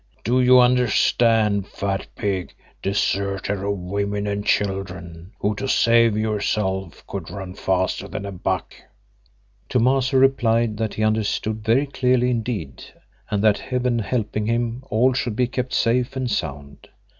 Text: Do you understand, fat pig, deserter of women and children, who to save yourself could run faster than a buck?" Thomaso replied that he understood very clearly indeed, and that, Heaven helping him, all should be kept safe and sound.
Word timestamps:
Do 0.23 0.41
you 0.41 0.59
understand, 0.59 1.67
fat 1.67 2.07
pig, 2.15 2.55
deserter 2.81 3.63
of 3.67 3.77
women 3.77 4.25
and 4.25 4.43
children, 4.43 5.31
who 5.37 5.53
to 5.53 5.67
save 5.67 6.17
yourself 6.17 7.05
could 7.05 7.29
run 7.29 7.53
faster 7.53 8.07
than 8.07 8.25
a 8.25 8.31
buck?" 8.31 8.73
Thomaso 9.69 10.17
replied 10.17 10.77
that 10.77 10.95
he 10.95 11.03
understood 11.03 11.63
very 11.63 11.85
clearly 11.85 12.31
indeed, 12.31 12.83
and 13.29 13.43
that, 13.43 13.59
Heaven 13.59 13.99
helping 13.99 14.47
him, 14.47 14.83
all 14.89 15.13
should 15.13 15.35
be 15.35 15.45
kept 15.45 15.71
safe 15.73 16.15
and 16.15 16.31
sound. 16.31 16.87